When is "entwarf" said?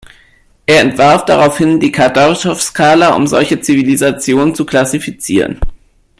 0.81-1.25